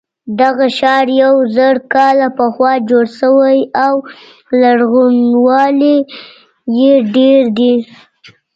[0.39, 3.95] دغه ښار یو زر کاله پخوا جوړ شوی او
[4.61, 5.97] لرغونوالی
[6.79, 7.73] یې ډېر دی.